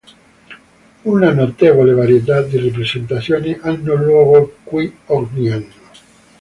Una 1.09 1.31
notevole 1.31 1.93
varietà 1.93 2.41
di 2.41 2.57
rappresentazioni 2.57 3.55
hanno 3.61 3.93
luogo 3.93 4.55
qui 4.63 4.91
ogni 5.05 5.51
anno. 5.51 5.73